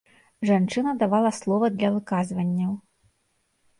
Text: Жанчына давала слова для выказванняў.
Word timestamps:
Жанчына 0.49 0.93
давала 1.03 1.31
слова 1.41 1.65
для 1.75 1.89
выказванняў. 1.99 2.73